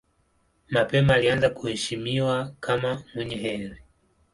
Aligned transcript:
Mapema 0.69 1.13
alianza 1.13 1.49
kuheshimiwa 1.49 2.51
kama 2.59 3.03
mwenye 3.15 3.35
heri. 3.35 3.77